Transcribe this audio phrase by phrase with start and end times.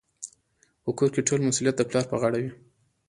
[0.83, 2.51] په کور کي ټول مسوليت د پلار پر غاړه وي.